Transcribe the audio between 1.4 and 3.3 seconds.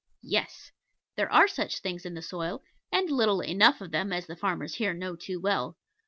such things in the soil; and